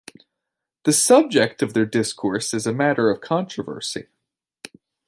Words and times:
The 0.85 0.93
subject 0.93 1.61
of 1.61 1.75
their 1.75 1.85
discourse 1.85 2.55
is 2.55 2.65
a 2.65 2.73
matter 2.73 3.11
of 3.11 3.21
controversy. 3.21 4.07